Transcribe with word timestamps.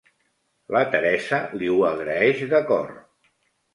La 0.75 0.81
Teresa 0.95 1.39
li 1.59 1.69
ho 1.73 1.77
agraeix 1.93 2.43
de 2.55 2.63
cor. 2.73 2.91